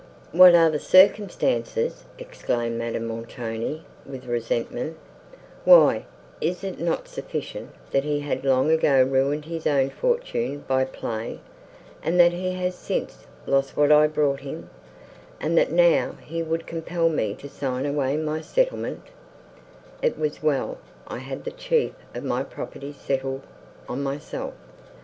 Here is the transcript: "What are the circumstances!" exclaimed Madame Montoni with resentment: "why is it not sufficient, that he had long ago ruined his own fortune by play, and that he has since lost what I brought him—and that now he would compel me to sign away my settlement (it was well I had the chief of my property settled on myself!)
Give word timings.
"What 0.31 0.55
are 0.55 0.71
the 0.71 0.79
circumstances!" 0.79 2.05
exclaimed 2.17 2.75
Madame 2.79 3.05
Montoni 3.05 3.83
with 4.03 4.25
resentment: 4.25 4.97
"why 5.63 6.07
is 6.41 6.63
it 6.63 6.79
not 6.79 7.07
sufficient, 7.07 7.69
that 7.91 8.03
he 8.03 8.21
had 8.21 8.43
long 8.43 8.71
ago 8.71 9.03
ruined 9.03 9.45
his 9.45 9.67
own 9.67 9.91
fortune 9.91 10.63
by 10.67 10.85
play, 10.85 11.39
and 12.01 12.19
that 12.19 12.33
he 12.33 12.53
has 12.53 12.73
since 12.73 13.27
lost 13.45 13.77
what 13.77 13.91
I 13.91 14.07
brought 14.07 14.39
him—and 14.39 15.55
that 15.55 15.71
now 15.71 16.13
he 16.25 16.41
would 16.41 16.65
compel 16.65 17.07
me 17.07 17.35
to 17.35 17.47
sign 17.47 17.85
away 17.85 18.17
my 18.17 18.41
settlement 18.41 19.03
(it 20.01 20.17
was 20.17 20.41
well 20.41 20.79
I 21.05 21.19
had 21.19 21.43
the 21.43 21.51
chief 21.51 21.93
of 22.15 22.23
my 22.23 22.41
property 22.43 22.91
settled 22.91 23.43
on 23.87 24.01
myself!) 24.01 24.55